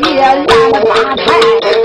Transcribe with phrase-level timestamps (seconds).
[0.00, 0.80] 也烂了
[1.16, 1.81] 台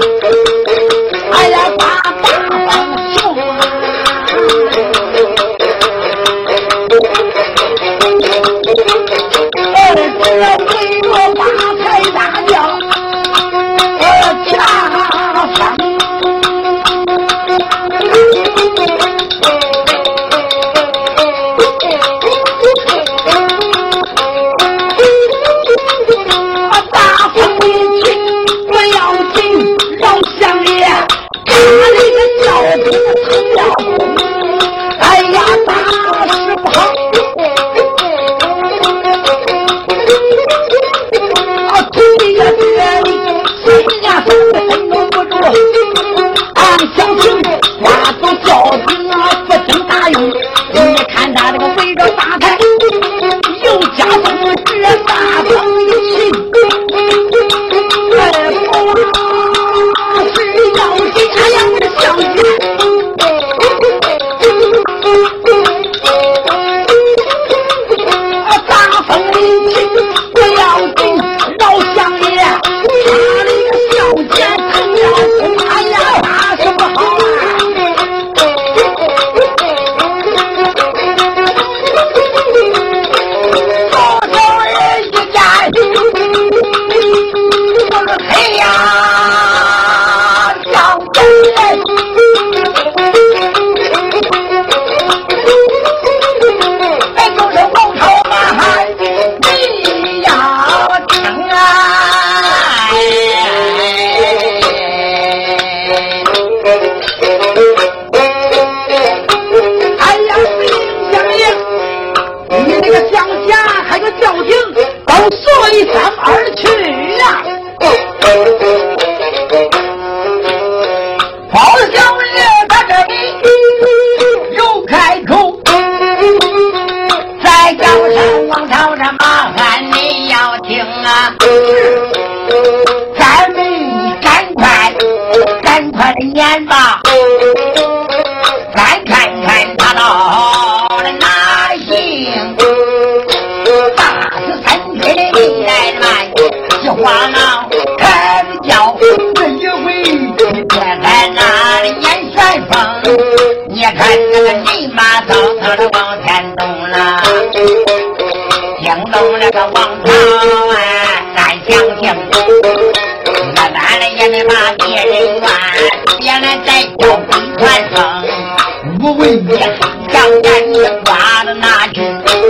[169.10, 172.47] 我徒弟也挂住水中。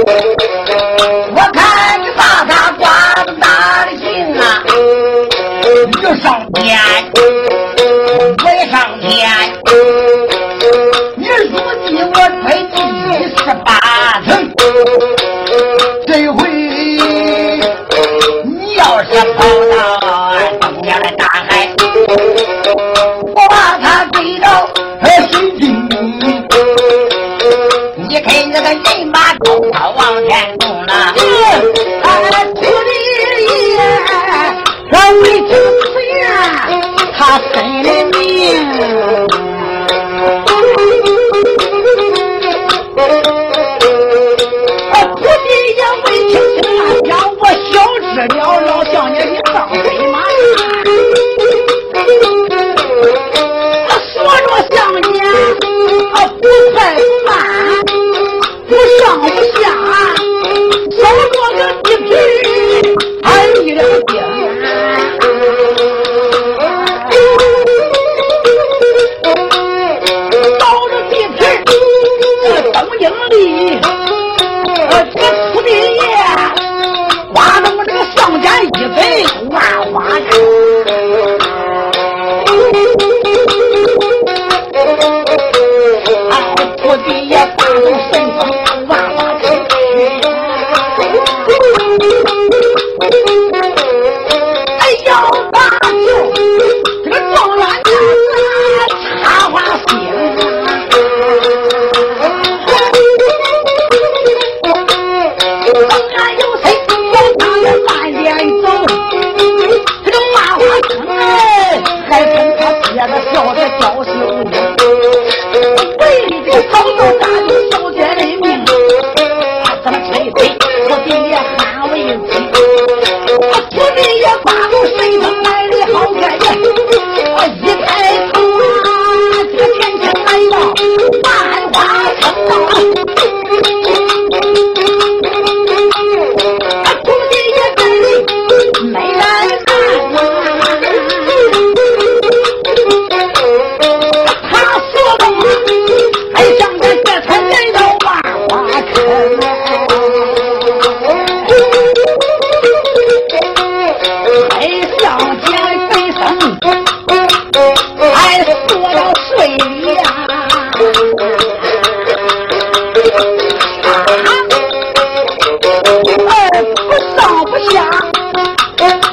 [167.65, 167.83] 下，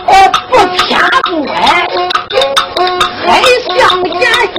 [0.07, 0.11] 哦
[0.51, 1.01] 不偏
[1.31, 1.53] 不歪，
[3.27, 3.31] 黑
[3.77, 4.13] 向前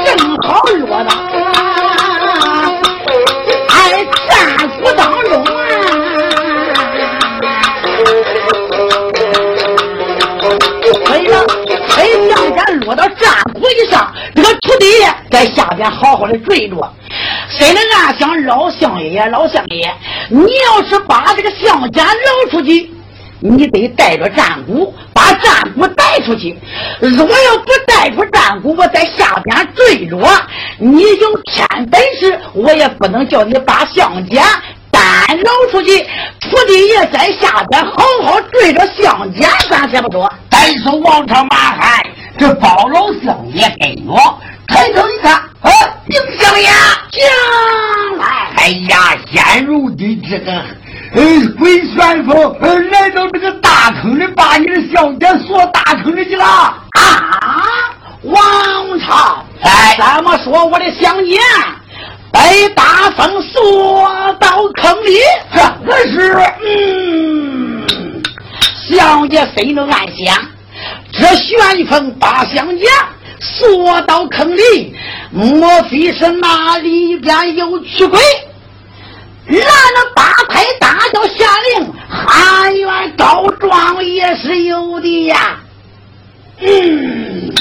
[0.04, 0.06] 正
[0.42, 1.10] 好落到
[3.70, 3.74] 哎
[4.28, 4.30] 战
[4.80, 5.50] 鼓当中啊！
[11.06, 11.34] 哎了，
[11.90, 11.96] 黑
[12.30, 13.24] 象尖落到战
[13.54, 14.86] 鼓以上，这个徒弟
[15.30, 16.76] 在下边好好的追着，
[17.50, 19.94] 心里暗想：老乡爷，老乡爷，
[20.30, 22.92] 你要是把这个象家捞出去。
[23.48, 26.58] 你得带着战鼓，把战鼓带出去。
[27.00, 30.18] 如果要不带出战鼓，我在下边追着，
[30.80, 34.42] 你有天本事，我也不能叫你把乡家
[34.90, 35.02] 单
[35.44, 35.98] 捞出去。
[36.42, 40.32] 徒弟也在下边好好追着乡家，咱先不说。
[40.50, 42.04] 再说王朝马汉，
[42.38, 44.14] 这包老乡也跟着。
[44.68, 45.70] 抬头一看，啊，
[46.10, 46.72] 丁香呀，
[47.12, 48.26] 将来，
[48.58, 50.52] 哎呀，现如今这个，
[51.16, 51.24] 呃，
[51.58, 56.76] 鬼旋风，呃，来到这个大坑里，把你的小姐锁大坑里去了啊！
[58.24, 61.40] 王朝，哎，怎么说我的香姐
[62.34, 65.20] 被大风锁到坑里？
[65.54, 66.36] 可是，
[66.66, 68.22] 嗯，
[68.90, 70.36] 香姐谁能暗想，
[71.14, 72.86] 这旋风把香姐。
[73.38, 74.96] 缩到坑里，
[75.30, 78.20] 莫非是那里边有驱鬼？
[79.48, 85.58] 俺那八抬大轿下令，汉元告状也是有的呀。
[86.60, 87.54] 嗯，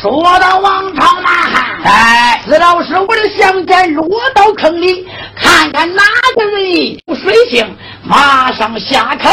[0.00, 5.06] 说到王朝马汉，哎，知道是我的相见落到坑里，
[5.36, 6.02] 看看哪
[6.36, 6.72] 个人
[7.06, 9.30] 有水性，马上下坑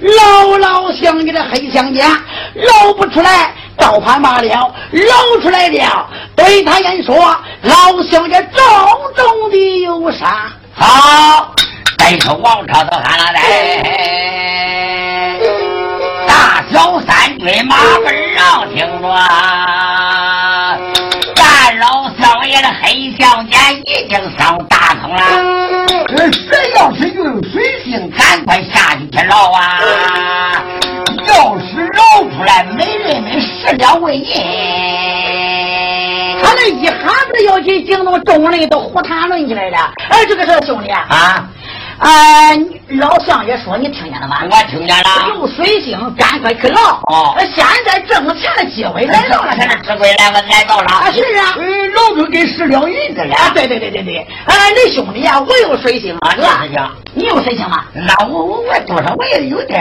[0.00, 2.20] 捞捞相你的黑乡家，
[2.54, 3.54] 捞不出来。
[3.74, 6.06] 倒盘罢了，捞出来了，
[6.36, 7.16] 对他言说
[7.62, 8.62] ：“老乡家重
[9.16, 10.28] 重的忧伤。”
[10.74, 11.54] 好，
[11.98, 13.40] 再说王朝都喊了来，
[16.72, 19.08] 大小三军马奔绕，听着，
[21.34, 25.22] 咱老少爷的黑相眼已经上大坑了。
[26.32, 30.62] 谁要是有水性，赶快下去去捞啊！
[31.26, 34.34] 要是捞出来，没人们十两为银。
[36.42, 39.92] 他那一下子要去惊动众人，都胡谈论起来了。
[40.08, 41.46] 哎，这个是兄弟啊。
[42.02, 42.58] 哎，
[42.88, 44.38] 老乡也说你听见了吗？
[44.50, 45.28] 我听见了。
[45.28, 47.00] 有水性，赶快去捞。
[47.06, 47.34] 哦。
[47.54, 50.86] 现在挣钱的机会来到了，现在机会来了，来到了。
[50.86, 51.54] 啊，是啊。
[51.58, 53.34] 嗯，老子给十两银子了。
[53.36, 54.26] 啊，对对对对对。
[54.46, 56.92] 哎，你兄弟呀，我有水性啊，是吧？
[57.14, 57.84] 你有水性吗？
[57.94, 59.80] 那我我我多少我也有点。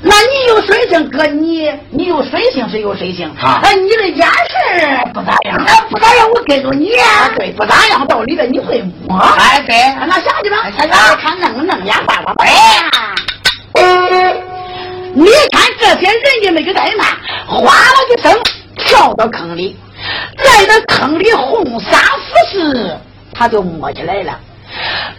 [0.00, 3.28] 那你有水性，哥你你有水性是有水性。
[3.38, 3.60] 啊。
[3.62, 5.62] 哎，你的眼神不咋样。
[5.66, 6.90] 那不咋样，我跟着你。
[7.36, 9.18] 对，不咋样，到里边你会摸。
[9.18, 9.76] 哎，对。
[10.06, 10.56] 那下去吧。
[10.76, 11.22] 下去。
[11.22, 12.32] 看弄弄眼花花。
[12.38, 12.90] 哎呀！
[15.14, 17.06] 你看这些人也没个怠慢，
[17.46, 18.32] 哗啦一声
[18.76, 19.76] 跳到坑里，
[20.38, 22.96] 在那坑里红撒服饰，
[23.32, 24.38] 他就摸起来了。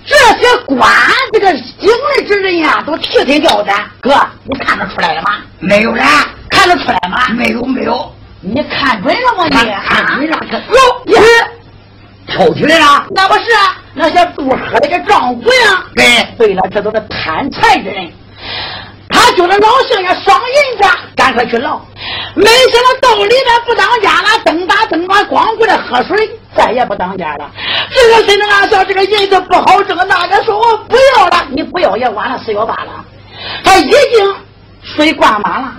[0.06, 0.90] 这些官
[1.34, 3.90] 这个经历之人呀，都提心吊胆。
[4.00, 5.38] 哥，你看得出来了吗？
[5.60, 6.06] 没有人
[6.50, 7.28] 看得出来吗？
[7.32, 8.16] 没有，没有。
[8.42, 9.46] 你看准了吗？
[9.46, 10.40] 你看准了？
[10.50, 10.62] 有，
[11.06, 11.16] 你
[12.28, 13.06] 跳起来了？
[13.12, 15.84] 那不是啊那些肚喝的个丈夫呀？
[15.96, 16.06] 对，
[16.38, 18.10] 对了，这都是贪财的人。
[19.10, 21.82] 他觉得老乡爷双银子，赶快去捞。
[22.36, 27.50] 没想到兜里边不当家了，蹬打蹬打，光顾着喝水，再也不当家了。
[27.92, 29.98] 这个谁能俺说这个银子不好挣？
[30.08, 33.04] 那个说我不要了，你不要也晚了，四幺八了。
[33.64, 34.36] 他已经
[34.84, 35.74] 水灌满了，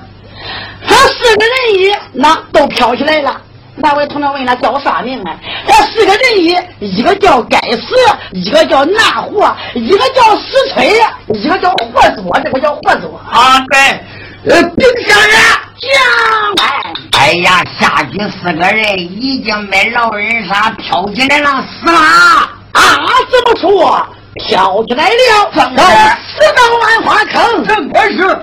[0.87, 3.40] 他四个人一那都飘起来了。
[3.82, 5.35] 那位同志问他叫啥名啊？
[5.66, 7.94] 这四个人一，一个叫该死，
[8.32, 10.92] 一个叫难活，一个叫死催，
[11.28, 13.59] 一个叫活作，这个叫活作啊！
[13.70, 15.35] 对，呃，丁香人
[15.80, 22.82] 将来，哎呀，下去四个人已经被老人杀飘起来了，死了啊！
[23.30, 24.06] 怎么说？
[24.47, 25.82] 飘起来了，正是
[26.26, 28.38] 死到万花坑，正可是。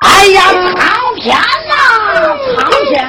[0.00, 0.42] 哎呀，
[0.74, 1.36] 苍天
[1.68, 1.74] 呐，
[2.56, 3.08] 苍天！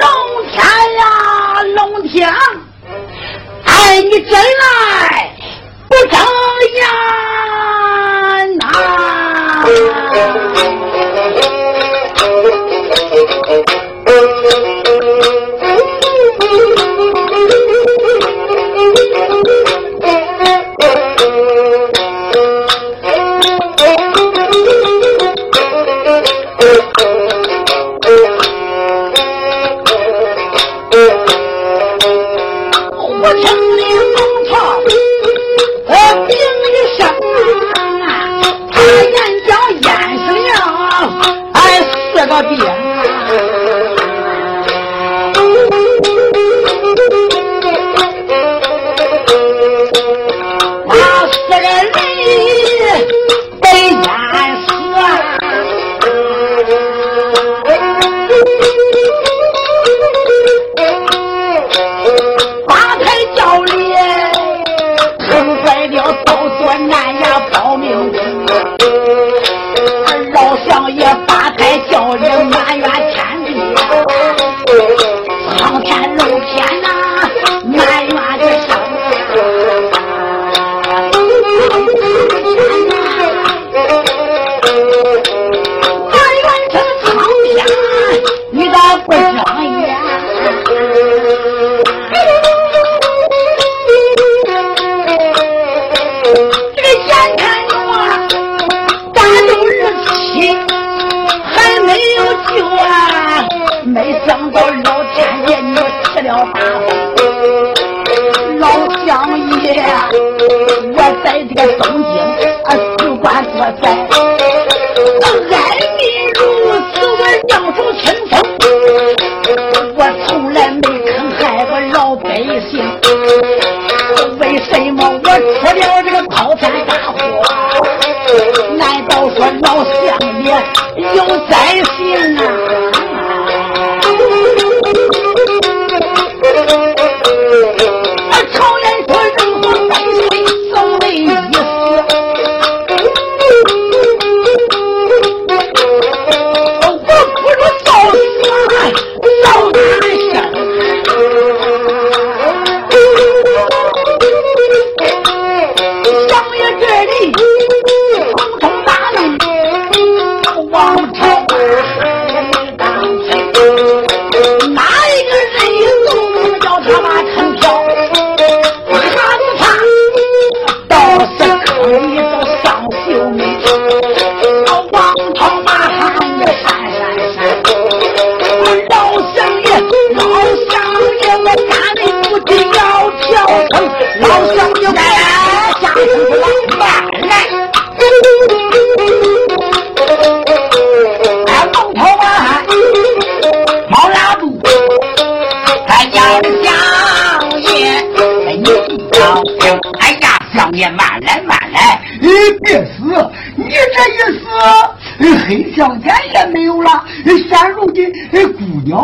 [0.00, 0.04] 龙
[0.50, 0.64] 天
[0.96, 1.02] 呀，
[1.74, 2.28] 龙天！
[3.64, 4.32] 哎，你真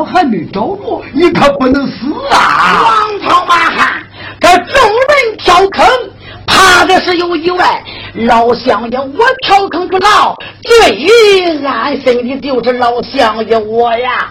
[0.05, 2.83] 还没找着，你可不能死啊！
[2.83, 4.03] 王朝马汉，
[4.41, 5.87] 这众人跳坑，
[6.47, 7.83] 怕的是有意外。
[8.15, 11.07] 老乡爷，我跳坑不牢，最
[11.65, 14.29] 安心的就是老乡爷我呀。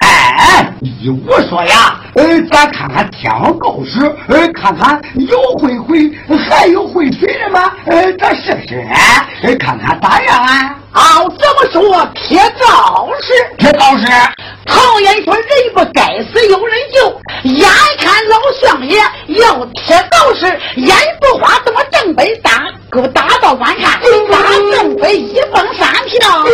[0.00, 6.10] 哎，依我说呀，呃，咱看看天上告示，呃，看看有会会，
[6.48, 7.72] 还有会水的吗？
[7.86, 8.84] 呃，咱试试，
[9.42, 10.76] 呃，看看咋样啊？
[10.92, 12.08] 哦，这么说？
[12.14, 14.06] 贴告示，贴告示。
[14.66, 15.44] 常言说，人
[15.74, 17.20] 不该死有人救。
[17.44, 17.68] 眼
[17.98, 18.98] 看老相爷
[19.40, 24.38] 要铁道士，眼不花怎么正北打，给我打到观看，打
[24.72, 26.44] 正北一蹦三跳。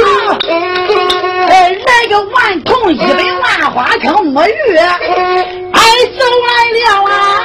[1.49, 5.81] 呃，来个万童一百万花枪摸鱼，哎，
[6.19, 6.49] 走来
[6.81, 7.36] 了啊！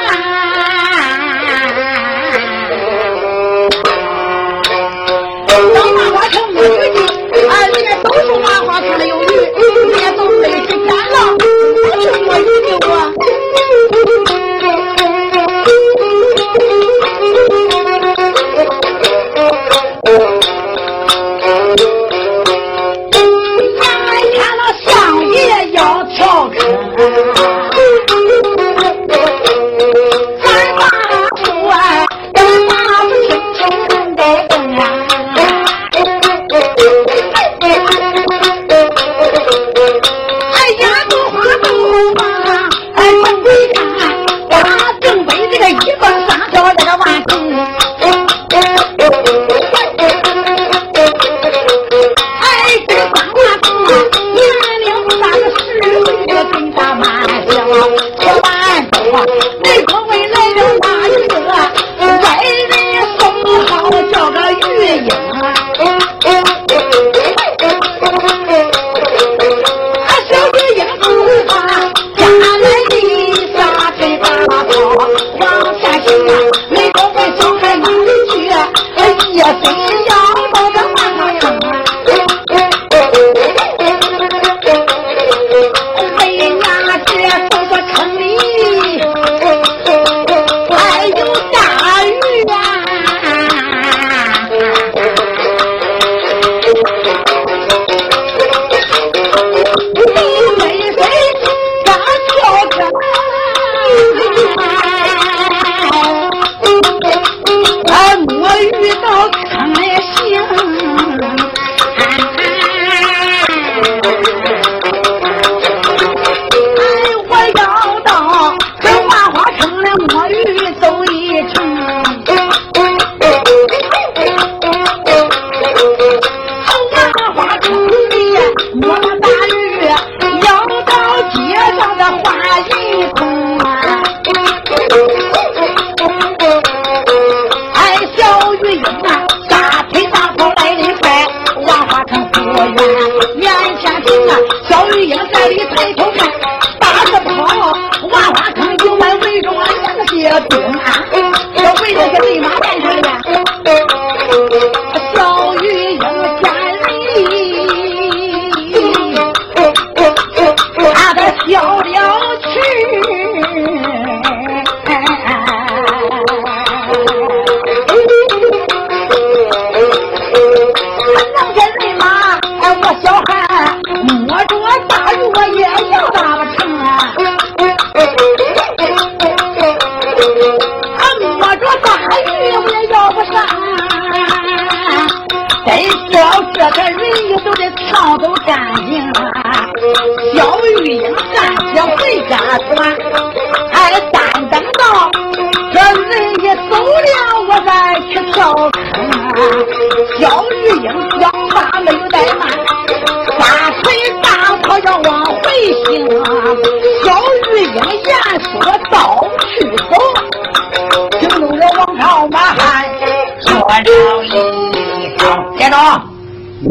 [12.44, 14.21] 不是摸鱼的我。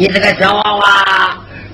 [0.00, 1.04] 你这个小娃娃，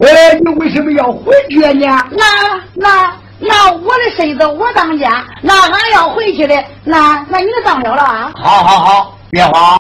[0.00, 1.86] 哎，你为什么要回去呢？
[2.10, 8.32] 那那那我的身子我当家，那俺要回去的，那那你就当了了啊？
[8.34, 9.78] 好好好，别慌。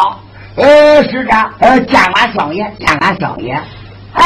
[0.54, 3.52] 呃，是这，呃，见俺少爷，见俺少爷。
[4.12, 4.24] 哎，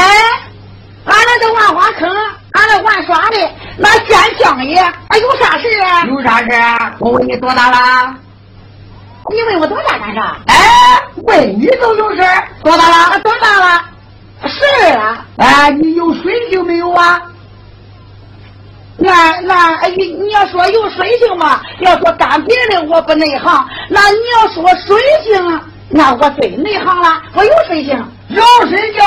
[1.05, 2.07] 俺那都万花坑，
[2.51, 3.37] 俺那玩耍的，
[3.75, 6.05] 那见相爷，啊，有啥事啊？
[6.05, 6.93] 有啥事啊？
[6.99, 8.15] 我问你多大了？
[9.31, 10.37] 你问我多大干啥？
[10.45, 10.55] 哎，
[11.23, 12.21] 问你都有事？
[12.63, 13.20] 多大了？
[15.41, 17.19] 哎，你有水性没有啊？
[18.97, 21.59] 那那你你要说有水性嘛？
[21.79, 27.19] 要说干别的我不内行，那你要说水性，那我最内行了。
[27.33, 27.97] 我有水性，
[28.29, 29.01] 有水性，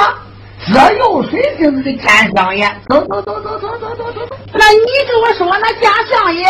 [0.73, 4.37] 这有水性的干相爷，走走走走走走走走走。
[4.53, 6.45] 那你跟我说，那家相爷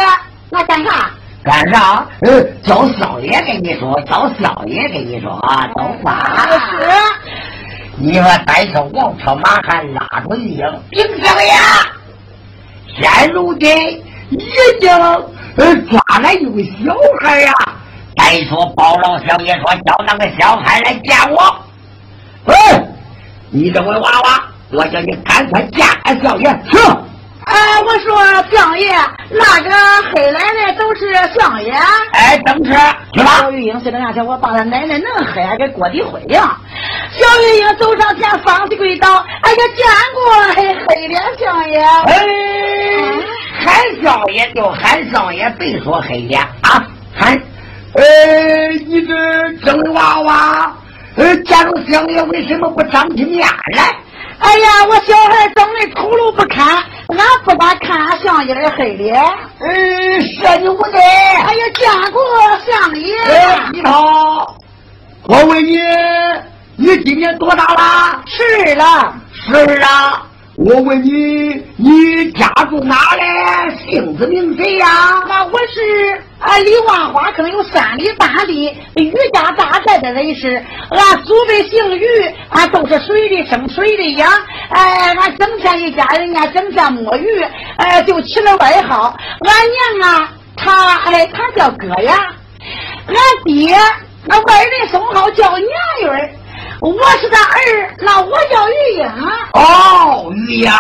[0.48, 1.10] 那干啥？
[1.44, 2.06] 干啥？
[2.22, 6.88] 呃，叫少爷跟你说，叫少爷跟你说啊，都话是。
[7.96, 11.52] 你说带上王朝马汉拉着玉英，兵相爷，
[13.00, 13.70] 现如今
[14.30, 14.44] 已
[14.80, 14.90] 经
[15.56, 17.52] 呃抓来一个小孩呀！
[18.16, 21.56] 再说包老小爷说叫那个小孩来见我。
[22.46, 22.84] 哎，
[23.50, 26.78] 你这个娃娃，我叫你赶快见俺小爷去。
[27.46, 28.90] 哎，我说相爷，
[29.30, 29.70] 那个
[30.14, 31.72] 黑奶奶都是相爷。
[32.12, 32.72] 哎，等是
[33.12, 33.38] 去吧。
[33.40, 36.56] 小玉英是那样想，我把他奶奶弄黑给锅底灰呀。
[37.12, 39.24] 小玉英走上前，方起跪倒。
[39.42, 41.78] 哎呀，见过黑黑脸相爷。
[41.80, 42.26] 哎，
[43.64, 46.82] 喊相爷就喊相爷，别说黑脸啊，
[47.14, 47.40] 喊。
[47.94, 49.12] 呃，你这
[49.92, 50.72] 娃娃，
[51.16, 53.94] 呃，见着相爷为什么不长起面来？
[54.38, 56.66] 哎呀，我小孩长得丑陋不堪，
[57.08, 59.14] 俺不敢看俺相爷的黑脸。
[59.60, 61.00] 嗯，说你不对。
[61.00, 62.22] 哎呀，见过
[62.66, 63.14] 相爷。
[63.72, 64.56] 你好，
[65.24, 65.78] 我问你，
[66.76, 68.22] 你今年多大了？
[68.26, 70.22] 是了，是啊。
[70.56, 73.76] 我问你，你家住哪嘞？
[73.90, 74.86] 姓子名谁呀？
[75.26, 80.62] 那我是啊，离万花坑有三里半里，余家大寨的人士。
[80.90, 82.06] 俺祖辈姓余，
[82.50, 84.30] 俺都是水里生水里养。
[84.68, 87.42] 哎，俺整天一家人家整天摸鱼，
[87.76, 89.16] 哎，就起了外号。
[89.40, 92.14] 俺娘啊，她哎，她叫哥呀。
[93.06, 93.74] 俺爹
[94.26, 95.68] 那外人称号叫娘
[96.02, 96.30] 鱼儿。
[96.80, 99.06] 我是他儿，那我叫玉英。
[99.54, 100.70] 哦，玉英，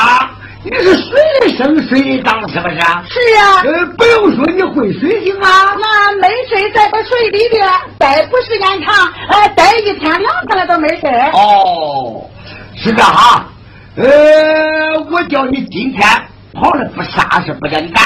[0.64, 2.76] 你是水里生水里长，是不是？
[2.76, 3.62] 是啊。
[3.64, 5.76] 呃，不用说，你会水性啊。
[5.78, 8.94] 那没事在这水里边待不时间长，
[9.28, 12.24] 呃，待一天两天了都没事哦，
[12.76, 13.44] 是这哈。
[13.96, 14.04] 呃，
[15.10, 16.00] 我叫你今天
[16.54, 18.02] 跑了不啥事不叫你干。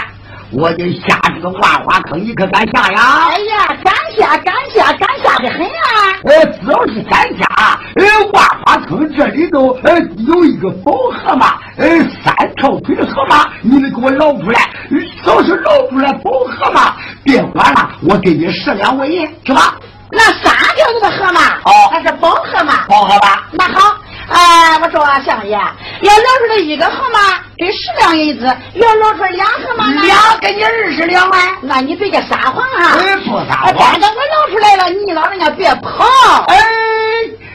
[0.51, 3.29] 我就下这个万花坑，你可敢下呀？
[3.29, 6.17] 哎呀，敢下，敢下，敢下的很啊！
[6.25, 11.87] 呃，只要是敢下，呃，万花坑这里头呃有一个宝河马，呃，
[12.25, 14.71] 三条腿的河马，你能给我捞出来？
[14.89, 19.75] 只要是捞出来宝河马，别管了，我给你十两纹银，是吧。
[20.11, 22.87] 那三条腿的河马，哦，还是宝河马？
[22.87, 23.39] 宝河马。
[23.53, 23.95] 那好。
[24.29, 27.19] 哎，我说相爷，要捞出来一个河马
[27.57, 31.39] 给十两银子，要捞出来俩河马，俩给你二十两啊！
[31.63, 32.93] 那你别个撒谎啊！
[33.25, 33.75] 不撒谎。
[33.75, 36.05] 反正我捞出来了，你老人家别跑。
[36.49, 36.57] 哎，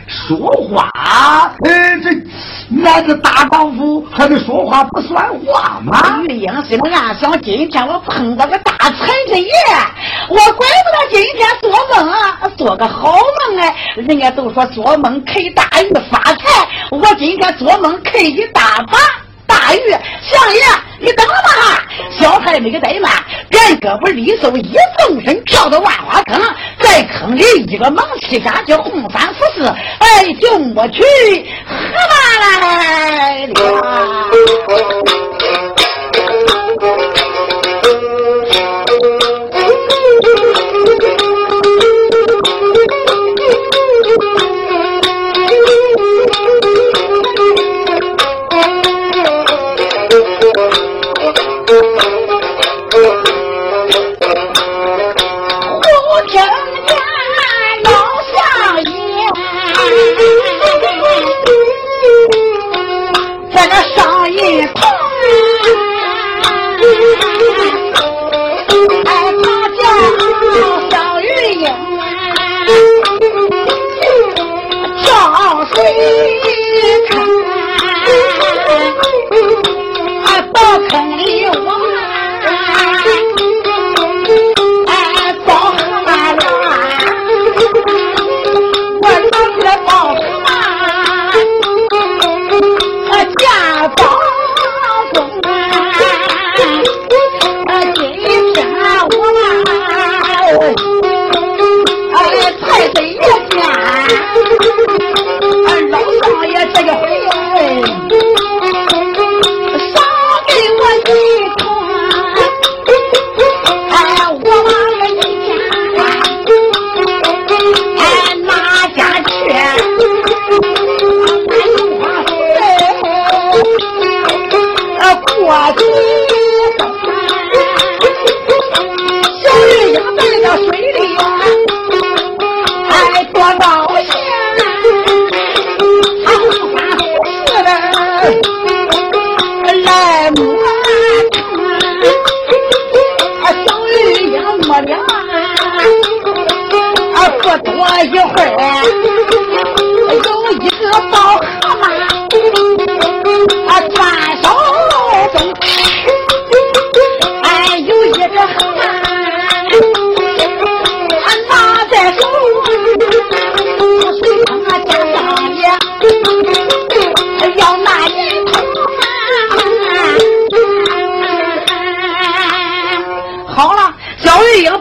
[0.08, 0.90] 说话，
[1.66, 2.10] 哎，这
[2.76, 6.22] 男子大丈夫还得说话不算话吗？
[6.28, 9.50] 玉英心里暗想：今天我碰到个大财神爷，
[10.28, 13.76] 我怪不得今天做梦啊，做个好梦哎！
[13.96, 16.68] 人家都说做梦可以大鱼发财。
[16.90, 18.98] 我今天做梦看一大把
[19.64, 19.80] 大鱼，
[20.22, 20.62] 相爷，
[21.00, 21.82] 你等着吧！
[22.12, 23.10] 小孩没个怠慢，
[23.48, 26.38] 便胳膊里手一纵身跳到万花坑，
[26.82, 31.02] 在坑里一个猛气下去红三福四，哎，就我去
[31.66, 31.76] 河
[32.10, 33.48] 马来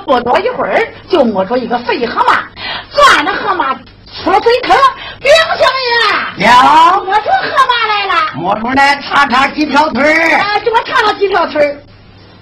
[0.05, 2.45] 不多一会儿，就摸出一个肥河马，
[2.91, 4.77] 钻着河马出了水坑。
[5.21, 10.39] 兵相爷，呀，摸出河马来了，摸出来，叉叉几条腿儿？
[10.41, 11.77] 啊，给我叉了几条腿儿，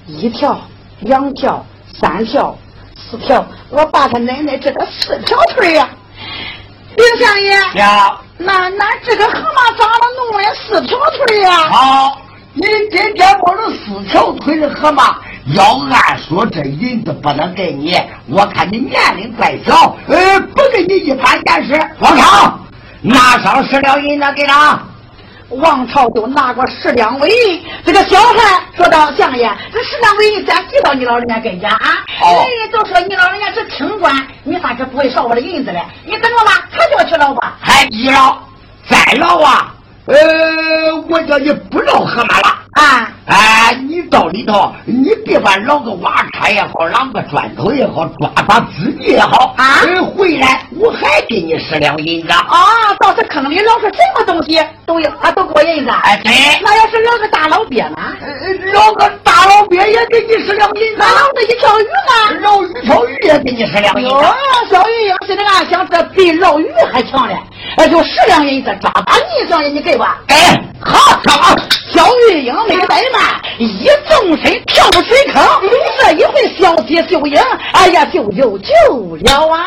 [0.06, 0.58] 一条、
[1.00, 1.64] 两条、
[2.00, 2.56] 三条、
[2.96, 5.88] 四条，我把他奶奶这个四条腿呀！
[6.96, 11.50] 兵相爷，呀，那那这个河马咋了弄了四条腿呀？
[11.70, 12.18] 好，
[12.54, 15.18] 你今天摸了四条腿的河马。
[15.54, 17.96] 要按说这银子不能给你，
[18.28, 21.72] 我看你年龄再小，呃，不给你一般见识。
[21.98, 22.58] 王超，
[23.00, 24.78] 拿上十两银子给他。
[25.48, 31.78] 王朝就拿过十两纹银，这个小孩说道：“相爷，这十两纹银咱给到你老人家跟前啊。
[32.20, 35.82] 人家都说你老人家是清官，你咋就不会少我的银子嘞。
[36.04, 37.56] 你等着吧，他就要去捞吧。
[37.60, 38.38] 还一捞，
[38.88, 39.74] 再捞啊！
[40.06, 40.16] 呃，
[41.08, 43.10] 我叫你不捞河马了啊！
[43.26, 49.80] 哎，你到里头，你别把捞个瓦叉也好，捞个砖头也好，抓把自己也好啊！
[50.16, 52.94] 回来我还给你十两银子啊！
[53.00, 55.90] 到这坑里捞出什么东西都有啊，都给我银子。
[55.90, 56.32] 哎，对。
[56.62, 57.96] 那要是捞个大老鳖呢？
[58.72, 60.96] 捞个大老鳖也给你十两银子。
[60.98, 62.40] 那捞个一条鱼呢？
[62.40, 64.24] 捞一条鱼也给你十两银子。
[64.70, 67.36] 小鱼要是那俺想，这比捞鱼还强嘞！
[67.76, 70.20] 哎，就十两银子，抓把你小爷你给吧。
[70.26, 70.34] 给，
[70.80, 71.56] 好，好。
[72.00, 75.42] 小玉英没怠慢，一纵身跳入水坑。
[75.98, 77.38] 这一回，小姐秀英，
[77.72, 78.72] 哎呀，就有救
[79.16, 79.60] 了啊！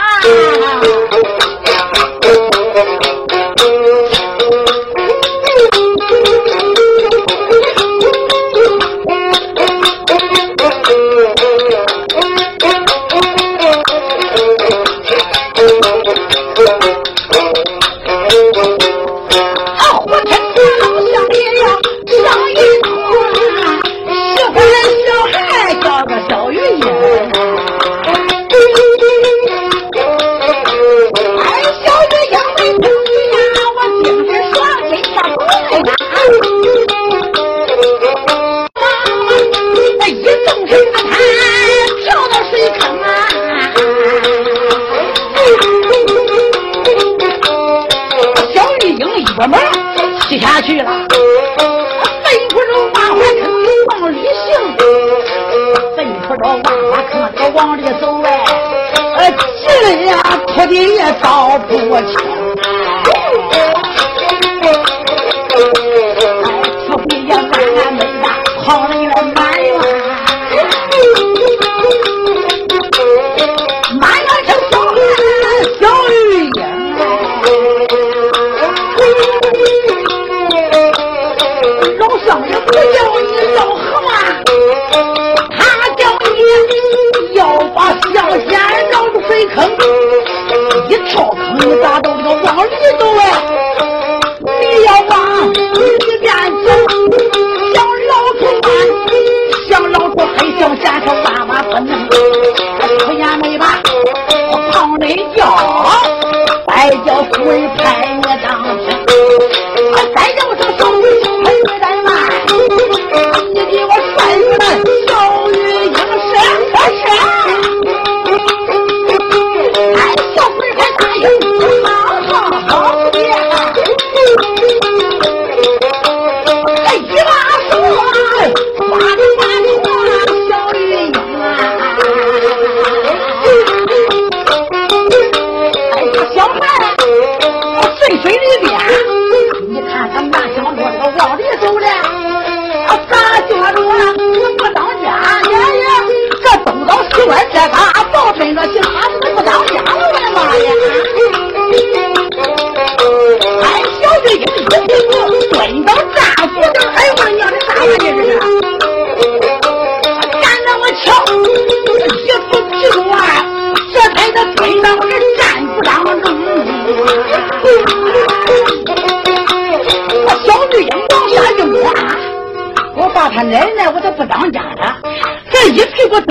[61.06, 62.33] 也道不起。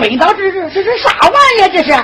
[0.02, 1.68] 飞到这这这是啥玩意儿？
[1.68, 1.96] 这是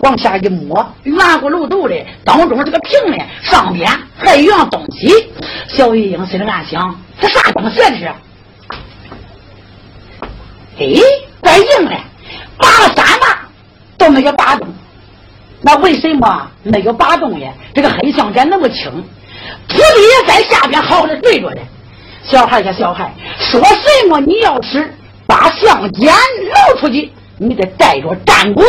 [0.00, 5.32] 往下一摸，圆咕噜肚的，当中这个瓶呢，上边还有样东西。
[5.66, 7.88] 小玉英心里暗想：这啥东西啊？
[7.88, 8.12] 这是？
[10.78, 10.86] 哎，
[11.40, 11.96] 怪硬的，
[12.58, 13.48] 拔了三把
[13.96, 14.68] 都没有拔动。
[15.62, 17.50] 那为什么没有拔动呀？
[17.74, 18.92] 这个黑象尖那么轻，
[19.66, 21.62] 徒弟也在下边好好的对着呢。
[22.22, 24.92] 小孩呀，小孩，说什么你要是
[25.26, 28.62] 把象尖露出去，你得带着战鼓；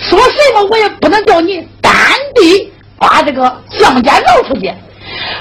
[0.00, 1.92] 说什么我也不能叫你单
[2.34, 4.72] 地把这个象尖露出去。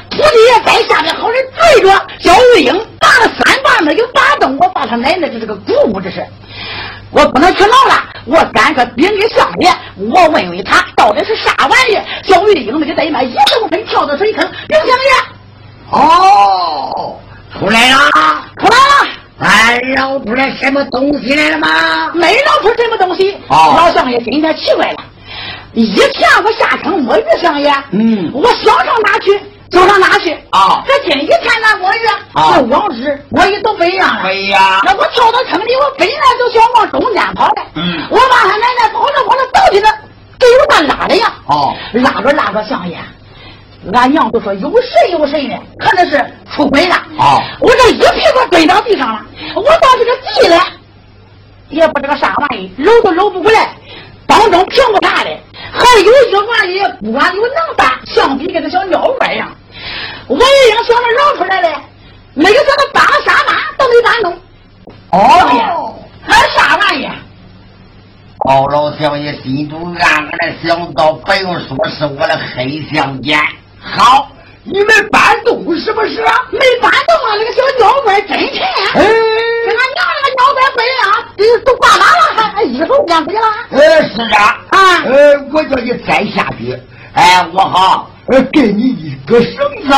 [0.10, 6.26] 徒弟也在下面好人追着小玉英打了三把没有打动，我把他奶奶这是个鼓舞，这是。
[7.12, 11.98] 我不能去闹了，我赶个禀给相爷，我问问他到底是啥玩意。
[12.24, 14.94] 小玉英那个怠慢，一动身跳到水坑，禀相爷，
[15.92, 17.18] 哦，
[17.58, 17.98] 出来了，
[18.58, 19.08] 出来了，
[19.40, 22.12] 俺捞出来什么东西来了吗？
[22.14, 23.38] 没捞出什么东西。
[23.48, 24.98] 哦老相爷今天奇怪了，
[25.74, 30.32] 以前我下坑摸鱼，相爷，嗯我想上哪去就上哪去。
[30.50, 32.00] 啊这今一天咱摸鱼，
[32.34, 34.22] 啊跟往日我也都不一样了。
[34.24, 37.62] 哎呀，那我跳到坑里，我本来就想往中间跑的。
[37.76, 39.92] 嗯我把他奶奶跑着跑着倒进来，
[40.40, 41.32] 给我那拉的呀。
[41.46, 42.98] 哦，拉着拉着相爷，
[43.94, 46.24] 俺娘都说有神有神呢，可能是
[46.54, 46.96] 出轨了。
[47.18, 50.64] 哦我这一屁股蹲到地上了，我到这个地了，
[51.70, 53.70] 也不知道啥玩意，搂都搂不过来，
[54.26, 55.30] 当中平不大的，
[55.72, 59.50] 还有一个玩意不管有能大，像比跟个小鸟窝一样。
[60.28, 61.82] 我也想想着捞出来了，
[62.34, 64.38] 没有想到扒拉沙马都没敢弄。
[65.12, 65.96] 相爷哦，，
[66.28, 67.08] 还啥玩意？
[68.40, 73.40] 高老相爷心中暗暗的想到，不用说是我的黑相间。
[73.80, 74.32] 好，
[74.64, 76.22] 你们搬动是不是？
[76.52, 77.36] 没搬动啊！
[77.38, 78.40] 那个小鸟怪真沉，
[78.94, 82.36] 哎，跟俺娘那个鸟怪不一样，这都挂哪了？
[82.36, 83.40] 还还一手两不了？
[83.72, 86.78] 呃，是啊，啊呃，我叫你再下去，
[87.14, 89.54] 哎，我好，呃，给你一个绳
[89.88, 89.96] 子，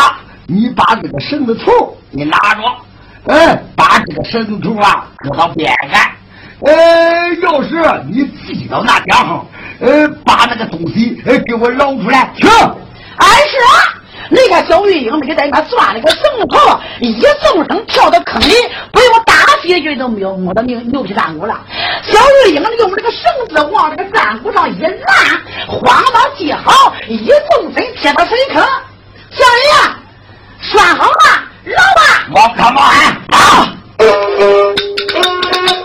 [0.47, 6.01] 你把这个绳子头你拿着，哎，把这个绳子头啊搁到边上，
[6.61, 9.45] 呃，要是你系到那边上，
[9.79, 12.75] 呃，把那个东西呃给我捞出来，行。
[13.19, 13.93] 哎是啊，
[14.29, 18.53] 那个小玉英那个在那钻了个绳头，一纵身跳到坑里，
[18.91, 21.60] 不用大飞句都没有摸到牛牛皮弹骨了。
[22.03, 24.91] 小玉英用这个绳子往这个战鼓上一拉，
[25.67, 28.63] 慌忙系好，一纵身贴到水坑。
[29.32, 29.71] 小爷，
[30.62, 32.01] 拴好了，捞吧。
[32.32, 32.82] 我他妈
[33.38, 33.75] 啊！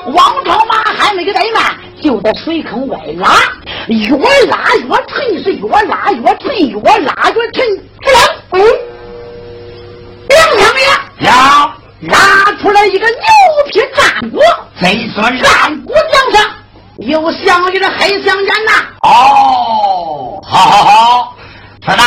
[0.07, 3.31] 王朝马还没个怠慢，就在水坑外拉，
[3.89, 4.17] 越
[4.47, 7.65] 拉越沉，是越拉越沉，越拉越沉。
[8.53, 8.61] 嗯，
[10.29, 13.17] 两相爷呀，拉出来一个牛
[13.71, 14.39] 皮战鼓，
[14.81, 16.51] 这算是战鼓梁上
[16.99, 18.73] 有相爷的黑香烟呐。
[19.03, 21.37] 哦，好好好，
[21.83, 22.05] 知道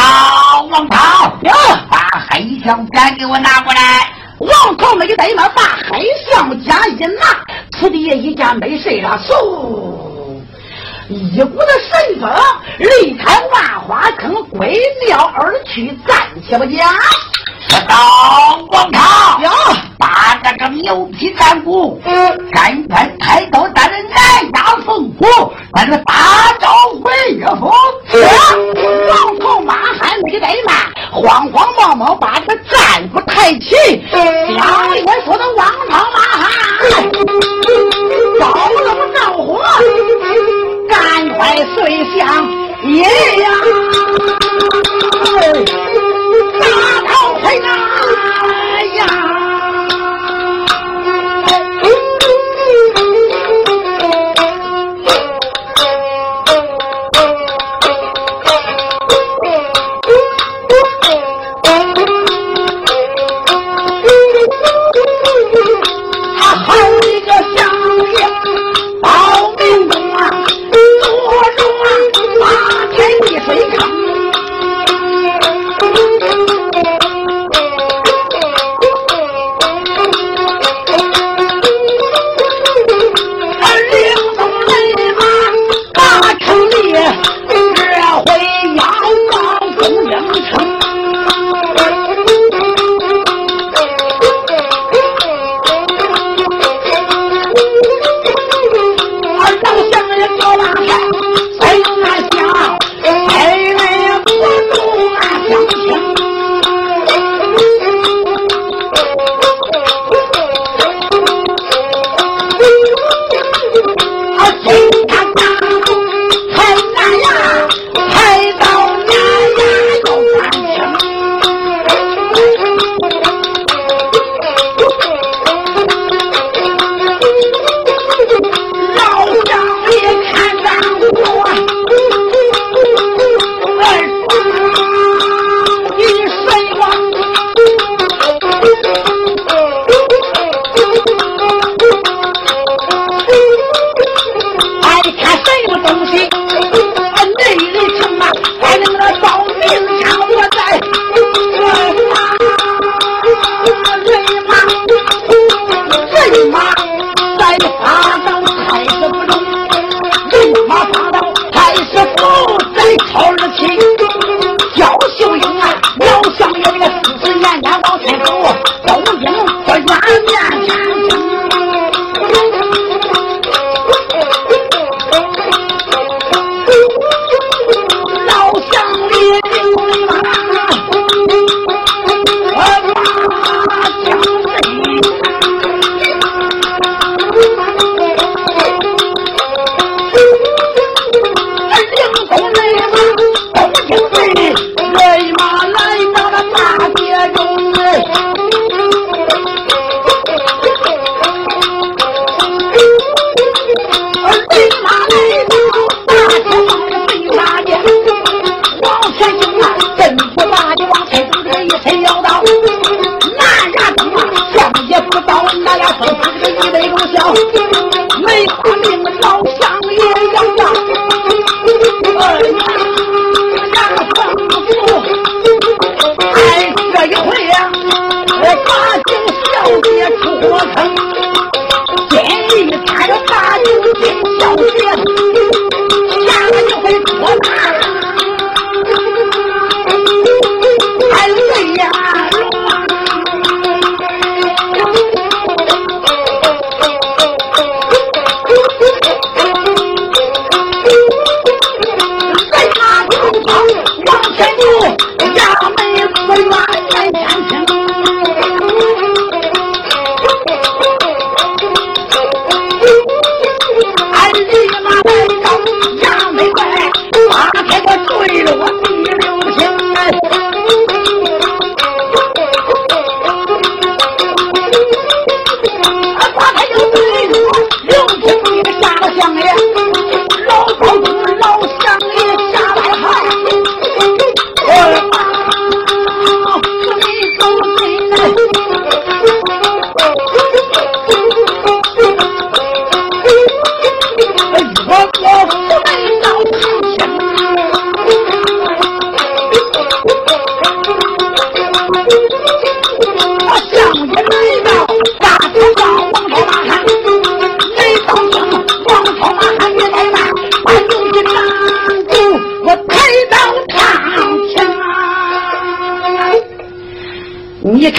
[0.71, 0.97] 王涛
[1.43, 1.53] 呀，
[1.91, 4.11] 把黑香烟给我拿过来。
[4.39, 10.06] 王涛没怠慢，把黑相家一拿，此地一见没事了，嗖。
[11.09, 12.29] 一股的神风，
[12.79, 16.17] 离开万花坑，归庙而去，暂
[16.47, 16.93] 且不讲。
[17.69, 17.95] 说到
[18.67, 19.49] 广场呀，
[19.97, 22.01] 把这个牛皮干骨，
[22.51, 26.13] 赶快抬到咱的南家凤府，咱的大
[26.59, 26.69] 招
[27.01, 27.71] 回岳父。
[29.09, 30.75] 王头马汉没怠慢，
[31.11, 33.75] 慌慌忙忙把这个战鼓抬起，
[34.11, 36.49] 乡里说的王朝马汉，
[38.39, 38.45] 招
[38.83, 39.61] 龙着火。
[41.37, 42.49] 百岁像
[42.91, 43.01] 爷
[43.41, 43.47] 呀。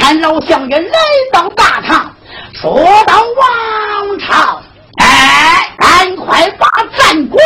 [0.08, 0.90] 看老相爷来
[1.30, 2.10] 到大堂，
[2.54, 4.62] 说到王朝，
[5.02, 7.36] 哎，赶快把战鼓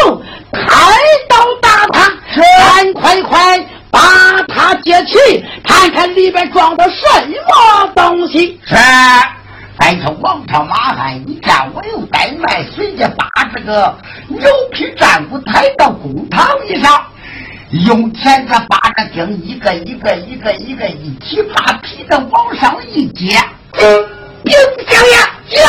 [0.52, 0.70] 抬
[1.28, 4.00] 到大堂，赶快快把
[4.46, 8.60] 它接起，看看里边装的什么东西。
[8.64, 8.76] 是。
[9.80, 13.92] 再说王朝马汉，你看我又该卖，随即把这个
[14.28, 17.06] 牛皮战鼓抬到公堂以上，
[17.86, 23.38] 用钳子把这钉一个一个一个一个一起把皮子往上一接。
[24.44, 24.52] 丁
[24.88, 25.16] 香爷，
[25.48, 25.62] 将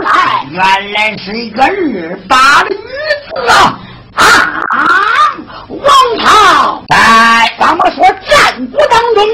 [0.00, 3.80] 来原来是一个日大的女子啊！
[4.14, 5.36] 啊，
[5.68, 5.86] 王
[6.20, 9.28] 朝，哎，咱们说战鼓当中。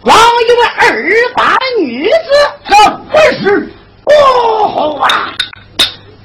[0.00, 0.16] 光
[0.48, 2.12] 一位二八女子，
[2.68, 3.00] 怎么
[3.40, 3.72] 是？
[4.04, 5.32] 哦啊！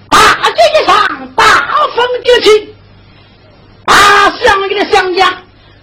[0.09, 0.93] 大街上
[1.35, 1.43] 大
[1.95, 2.75] 风接起，
[3.85, 3.93] 大
[4.43, 5.27] 相爷的相家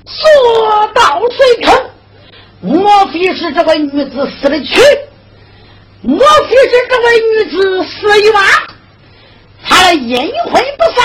[0.07, 1.91] 说到水坑，
[2.61, 4.81] 莫非是这位女子死了去？
[6.03, 8.35] 莫非是这位女子死冤？
[9.67, 11.05] 他的阴魂不散，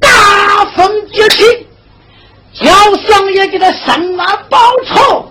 [0.00, 1.66] 大风接起，
[2.54, 2.68] 叫
[3.06, 5.30] 相爷给他生了报仇。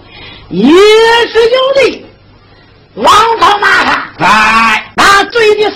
[0.50, 0.74] 也
[1.28, 2.06] 是有的，
[2.96, 5.24] 王朝马汉，哎，那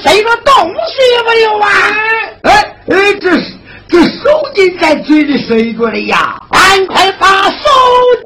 [0.04, 0.54] 嘴里塞着东
[0.88, 1.70] 西没有啊？
[2.44, 3.54] 哎哎，这是
[3.88, 6.38] 这手巾在嘴里塞着的呀！
[6.52, 7.70] 赶快把手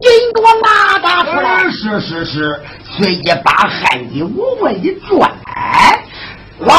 [0.01, 1.69] 巾给我拿打出来！
[1.69, 2.59] 是是是，
[2.97, 5.31] 随即把汗衣往外一拽。
[6.59, 6.75] 王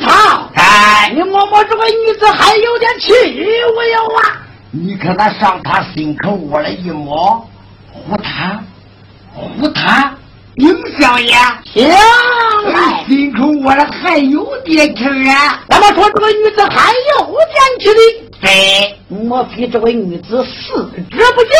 [0.00, 4.42] 朝，哎，你摸摸这个女子还有点气没有啊？
[4.72, 7.46] 你看他上他心口窝了一摸，
[7.92, 8.60] 呼他。
[9.32, 10.12] 呼他，
[10.60, 11.34] 丁相爷，
[11.72, 11.90] 行
[13.08, 15.58] 心口我了还有点气啊！
[15.70, 18.00] 那么说这个女子还有点气的？
[18.42, 21.50] 对，莫非这位女子死之不久？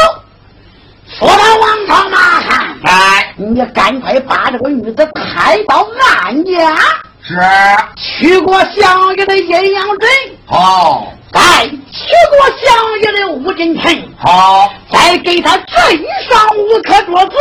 [1.19, 5.89] 说到王朝马汉，哎，你赶快把这个女子抬到
[6.23, 6.77] 俺家。
[7.23, 7.35] 是，
[7.97, 10.11] 去过相爷的阴阳针。
[10.45, 11.11] 好。
[11.33, 14.03] 再去过相爷的五金盆。
[14.19, 14.71] 好。
[14.93, 15.67] 再给他镇
[16.29, 17.37] 上五颗镯子。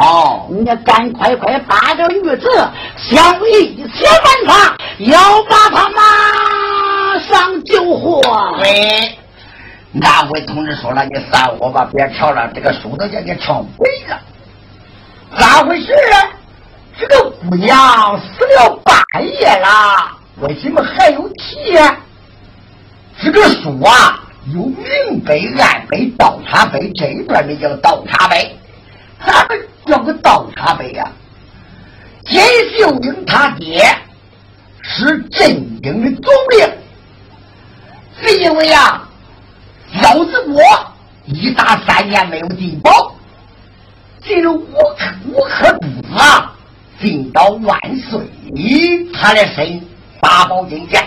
[0.00, 2.48] 好，你赶快快把这女子
[2.96, 8.22] 想一切办法，要把她马上救活。
[8.62, 9.18] 对，
[9.90, 14.20] 那位同志说了，你散伙吧，别吵了，这个书都叫你瞧鬼了。
[15.36, 16.30] 咋回事啊？
[16.96, 21.96] 这个姑娘死了半夜了，为什么还有气、啊？
[23.20, 24.20] 这个书啊，
[24.54, 28.56] 有明碑、暗碑、倒茶碑，这一段的叫倒茶碑，
[29.26, 29.58] 咱们。
[29.88, 31.10] 叫个倒茶杯呀！
[32.26, 32.38] 金
[32.88, 33.84] 秀英他爹
[34.80, 35.50] 是镇
[35.82, 36.66] 营的总兵，
[38.22, 39.06] 是因为啊，
[40.00, 40.62] 老子国
[41.26, 43.14] 一打三年没有进宝，
[44.24, 46.50] 进了五颗五颗珠子啊，
[46.98, 48.18] 进到万岁
[49.12, 49.84] 他的身
[50.20, 51.06] 八宝金剑，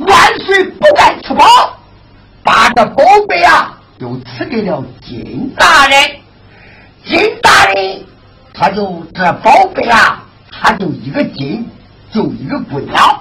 [0.00, 1.46] 万岁不敢吃宝，
[2.42, 5.98] 把这宝贝啊，就赐给了金大人。
[7.06, 8.04] 金大人，
[8.52, 10.23] 他就这宝贝啊，
[10.64, 11.68] 他就一个金，
[12.10, 13.20] 就一个姑娘。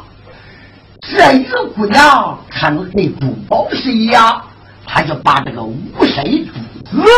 [1.01, 4.41] 这一个姑娘看着跟珠宝是一样，
[4.85, 7.09] 他就把这个五色珠子，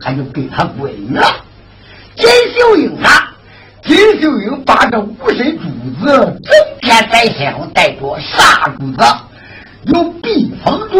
[0.00, 1.26] 他就给他闺女了。
[2.16, 3.36] 金秀英啊，
[3.82, 5.68] 金秀英把这五色珠
[6.00, 9.04] 子整天在身上带着，啥珠子？
[9.92, 10.98] 有避风珠、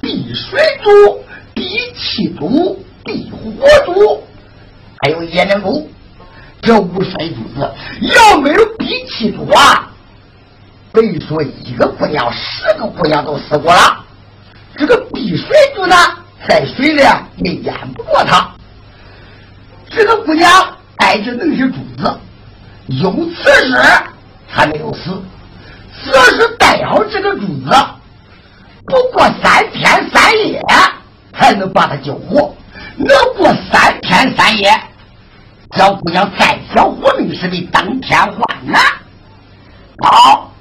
[0.00, 1.18] 避水珠、
[1.52, 4.22] 避气珠、避火珠。
[5.02, 5.90] 还有叶灵珠，
[6.64, 9.90] 这五色珠子要没有比气珠啊，
[10.92, 14.02] 等于说一个姑娘十个姑娘都死过了。
[14.76, 15.46] 这个避水
[15.76, 15.94] 珠呢，
[16.48, 17.02] 在水里
[17.36, 18.50] 也淹不过她。
[19.90, 20.50] 这个姑娘
[20.96, 22.18] 挨着那些珠子，
[22.86, 23.76] 有此时
[24.48, 25.22] 还没有死，
[26.02, 27.70] 此时带好这个珠子，
[28.86, 30.62] 不过三天三夜
[31.38, 32.56] 才能把她救活。
[32.96, 34.70] 能过三天三夜。
[35.76, 38.78] 小姑娘再小活命是比登天换呐！
[40.02, 40.52] 好，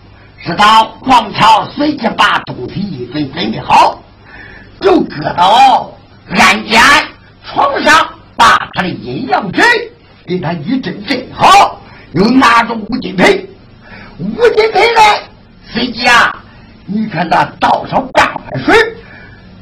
[0.43, 4.01] 是到王朝随即把东西一准准备好，
[4.81, 5.91] 就搁到
[6.29, 6.81] 案间
[7.45, 9.63] 床上，把他的阴阳针
[10.25, 11.79] 给他一针针好，
[12.13, 13.47] 又拿着五金盆，
[14.17, 15.01] 五金盆呢，
[15.71, 16.43] 随即啊，
[16.87, 18.75] 你看他倒上半碗水，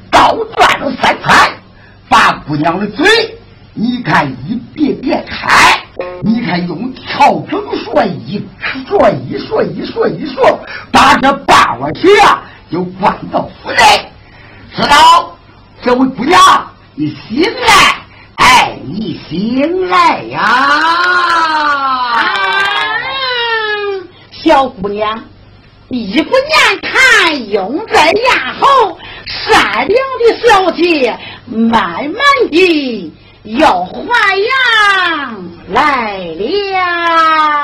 [0.09, 1.29] 倒转了三圈，
[2.07, 3.37] 把姑娘的嘴。
[3.73, 5.81] 你看一别别开，
[6.21, 8.45] 你看用调整说一
[8.85, 10.59] 说一说一说一说，
[10.91, 13.77] 把这半碗水啊就灌到腹内，
[14.75, 15.37] 知道
[15.81, 16.39] 这位姑娘
[16.95, 17.95] 你醒来，
[18.35, 20.39] 哎，你醒来呀！
[24.31, 25.23] 小姑娘，
[25.87, 28.21] 一不年看，拥在咽
[28.59, 33.13] 喉，善良的小姐，慢慢的
[33.43, 37.61] 要花样来了啊！